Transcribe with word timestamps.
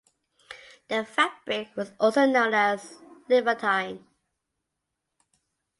The 0.87 1.05
fabric 1.05 1.75
was 1.75 1.91
also 1.99 2.25
known 2.25 2.55
as 2.55 2.97
"Levantine". 3.29 4.03